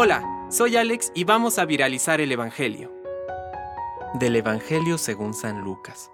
Hola, 0.00 0.22
soy 0.48 0.76
Alex 0.76 1.10
y 1.14 1.24
vamos 1.24 1.58
a 1.58 1.64
viralizar 1.64 2.20
el 2.20 2.30
Evangelio. 2.30 2.92
Del 4.14 4.36
Evangelio 4.36 4.96
según 4.96 5.34
San 5.34 5.62
Lucas. 5.62 6.12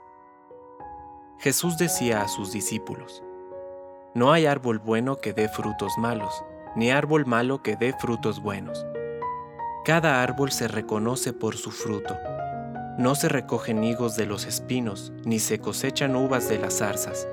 Jesús 1.39 1.77
decía 1.77 2.23
a 2.23 2.29
sus 2.29 2.51
discípulos, 2.51 3.23
No 4.15 4.33
hay 4.33 4.47
árbol 4.47 4.79
bueno 4.79 5.17
que 5.17 5.35
dé 5.35 5.49
frutos 5.51 5.99
malos, 5.99 6.45
ni 6.77 6.93
árbol 6.93 7.27
malo 7.27 7.63
que 7.63 7.77
dé 7.77 7.93
frutos 7.93 8.41
buenos. 8.41 8.87
Cada 9.85 10.23
árbol 10.23 10.51
se 10.51 10.67
reconoce 10.67 11.35
por 11.35 11.57
su 11.57 11.71
fruto. 11.71 12.17
No 12.97 13.15
se 13.15 13.29
recogen 13.29 13.85
higos 13.85 14.17
de 14.17 14.25
los 14.25 14.47
espinos, 14.47 15.13
ni 15.27 15.41
se 15.41 15.59
cosechan 15.59 16.17
uvas 16.17 16.49
de 16.49 16.59
las 16.59 16.79
zarzas. 16.79 17.29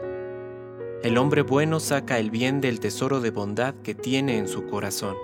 El 1.02 1.18
hombre 1.18 1.44
bueno 1.44 1.80
saca 1.80 2.20
el 2.20 2.30
bien 2.30 2.62
del 2.62 2.80
tesoro 2.80 3.22
de 3.22 3.32
bondad 3.32 3.76
que 3.84 3.96
tiene 3.96 4.38
en 4.38 4.48
su 4.48 4.68
corazón. 4.68 5.16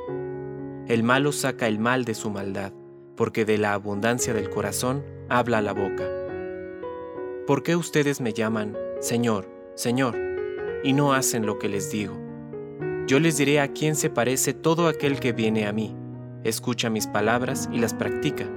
El 0.87 1.03
malo 1.03 1.31
saca 1.31 1.67
el 1.67 1.79
mal 1.79 2.05
de 2.05 2.13
su 2.13 2.29
maldad, 2.29 2.73
porque 3.15 3.45
de 3.45 3.57
la 3.57 3.73
abundancia 3.73 4.33
del 4.33 4.49
corazón 4.49 5.03
habla 5.29 5.61
la 5.61 5.73
boca. 5.73 6.07
¿Por 7.45 7.63
qué 7.63 7.75
ustedes 7.75 8.21
me 8.21 8.33
llaman 8.33 8.77
Señor, 8.99 9.49
Señor, 9.75 10.15
y 10.83 10.93
no 10.93 11.13
hacen 11.13 11.45
lo 11.45 11.59
que 11.59 11.69
les 11.69 11.91
digo? 11.91 12.17
Yo 13.07 13.19
les 13.19 13.37
diré 13.37 13.59
a 13.59 13.73
quién 13.73 13.95
se 13.95 14.09
parece 14.09 14.53
todo 14.53 14.87
aquel 14.87 15.19
que 15.19 15.33
viene 15.33 15.67
a 15.67 15.73
mí, 15.73 15.95
escucha 16.43 16.89
mis 16.89 17.07
palabras 17.07 17.69
y 17.71 17.79
las 17.79 17.93
practica 17.93 18.47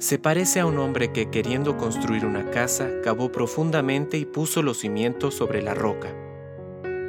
se 0.00 0.18
parece 0.18 0.60
a 0.60 0.66
un 0.66 0.78
hombre 0.78 1.12
que 1.12 1.28
queriendo 1.28 1.76
construir 1.76 2.24
una 2.24 2.50
casa 2.50 2.88
cavó 3.04 3.30
profundamente 3.30 4.16
y 4.16 4.24
puso 4.24 4.62
los 4.62 4.78
cimientos 4.78 5.34
sobre 5.34 5.60
la 5.60 5.74
roca. 5.74 6.08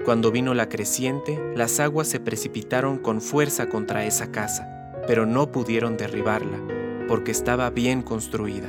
Cuando 0.06 0.32
vino 0.32 0.56
la 0.56 0.68
creciente, 0.68 1.40
las 1.56 1.80
aguas 1.80 2.08
se 2.08 2.20
precipitaron 2.20 2.98
con 2.98 3.22
fuerza 3.22 3.70
contra 3.70 4.04
esa 4.06 4.32
casa, 4.32 4.68
pero 5.06 5.28
no 5.28 5.52
pudieron 5.52 5.96
derribarla, 5.96 6.58
porque 7.08 7.30
estaba 7.30 7.70
bien 7.70 8.02
construida. 8.02 8.68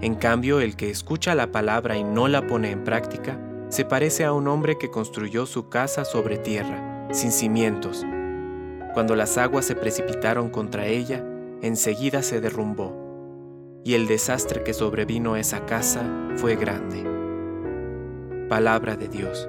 En 0.00 0.16
cambio, 0.16 0.60
el 0.60 0.74
que 0.74 0.90
escucha 0.90 1.36
la 1.36 1.52
palabra 1.52 1.96
y 1.96 2.02
no 2.02 2.26
la 2.26 2.44
pone 2.44 2.72
en 2.72 2.82
práctica, 2.82 3.38
se 3.68 3.84
parece 3.84 4.24
a 4.24 4.32
un 4.32 4.48
hombre 4.48 4.78
que 4.78 4.90
construyó 4.90 5.46
su 5.46 5.68
casa 5.68 6.04
sobre 6.04 6.38
tierra, 6.38 7.06
sin 7.12 7.30
cimientos. 7.30 8.04
Cuando 8.94 9.14
las 9.14 9.38
aguas 9.38 9.64
se 9.64 9.76
precipitaron 9.76 10.50
contra 10.50 10.86
ella, 10.86 11.24
enseguida 11.62 12.22
se 12.22 12.40
derrumbó, 12.40 13.80
y 13.84 13.94
el 13.94 14.08
desastre 14.08 14.64
que 14.64 14.74
sobrevino 14.74 15.34
a 15.34 15.40
esa 15.40 15.66
casa 15.66 16.02
fue 16.34 16.56
grande. 16.56 17.08
Palabra 18.48 18.96
de 18.96 19.06
Dios. 19.06 19.48